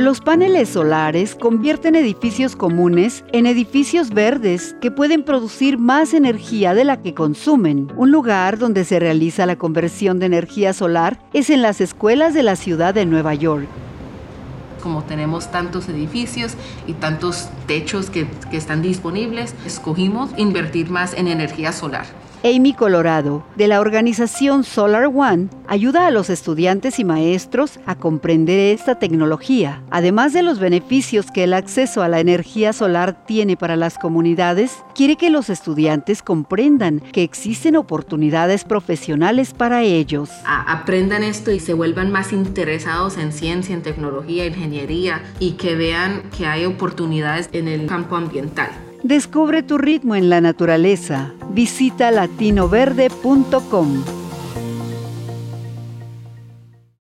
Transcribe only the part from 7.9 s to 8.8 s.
Un lugar